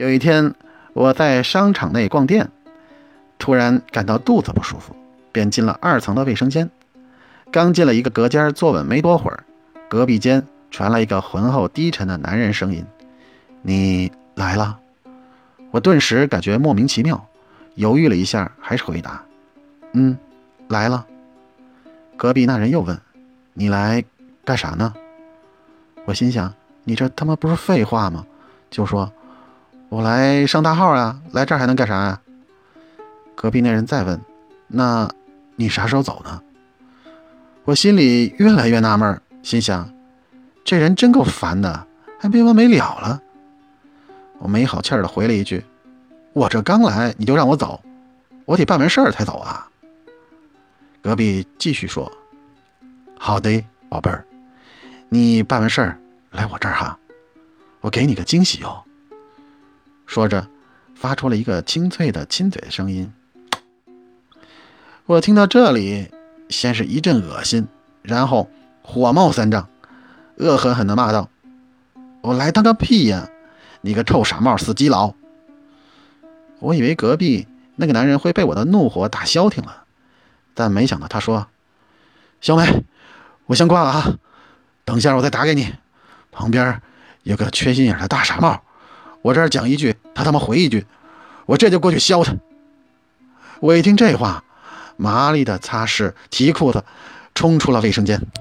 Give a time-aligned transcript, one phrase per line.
[0.00, 0.54] 有一天，
[0.94, 2.48] 我在商场内逛店，
[3.38, 4.96] 突然感到肚子不舒服，
[5.30, 6.70] 便进了二层的卫生间。
[7.52, 9.44] 刚进了一个隔间坐稳没多会儿，
[9.90, 12.82] 隔壁间传来一个浑厚低沉的男人声音
[13.60, 14.78] ：“你来了。”
[15.70, 17.28] 我顿时感觉莫名其妙，
[17.74, 19.22] 犹豫了一下，还是回答
[19.92, 20.16] ：“嗯，
[20.68, 21.06] 来了。”
[22.16, 22.98] 隔壁那人又问
[23.52, 24.02] ：“你来
[24.46, 24.94] 干啥呢？”
[26.06, 26.54] 我心想
[26.84, 28.24] ：“你这他妈不是废话吗？”
[28.70, 29.12] 就说。
[29.90, 32.20] 我来上大号啊，来这儿还能干啥呀？
[33.34, 34.20] 隔壁那人再问
[34.68, 35.10] ：“那
[35.56, 36.40] 你啥时候走呢？”
[37.66, 39.92] 我心里越来越纳闷，心想：
[40.64, 41.88] 这人真够烦的，
[42.20, 43.20] 还没完没了了。
[44.38, 45.64] 我没好气儿的回了一句
[46.34, 47.82] ：“我这刚来你就让我走，
[48.44, 49.68] 我得办完事儿才走啊。”
[51.02, 52.10] 隔壁继续说
[53.18, 54.24] ：“好的，宝贝儿，
[55.08, 55.98] 你办完事儿
[56.30, 56.96] 来我这儿哈，
[57.80, 58.80] 我给你个惊喜哦。”
[60.10, 60.48] 说着，
[60.96, 63.12] 发出了一个清脆的亲嘴声音。
[65.06, 66.10] 我听到这里，
[66.48, 67.68] 先是一阵恶心，
[68.02, 68.50] 然后
[68.82, 69.68] 火冒三丈，
[70.38, 71.30] 恶狠狠地骂道
[72.22, 73.30] ：“我来当个屁呀！
[73.82, 75.14] 你个臭傻帽，死基佬！”
[76.58, 79.84] 我以为隔壁那个男人会被我的怒火打消停了，
[80.54, 81.46] 但没想到他说
[82.42, 82.82] ：“小美，
[83.46, 84.18] 我先挂了啊，
[84.84, 85.72] 等下我再打给你。
[86.32, 86.82] 旁边
[87.22, 88.60] 有个缺心眼的大傻帽。”
[89.22, 90.86] 我这儿讲一句，他他妈回一句，
[91.46, 92.34] 我这就过去削他。
[93.60, 94.42] 我一听这话，
[94.96, 96.84] 麻利的擦拭提裤子，
[97.34, 98.20] 冲出了卫生间。